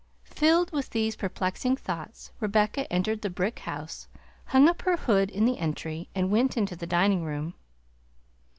[0.31, 4.07] Filled with these perplexing thoughts, Rebecca entered the brick house,
[4.45, 7.53] hung up her hood in the entry, and went into the dining room.